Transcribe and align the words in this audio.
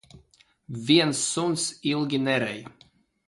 Viens 0.87 1.21
suns 1.33 1.65
ilgi 1.91 2.19
nerej. 2.27 2.61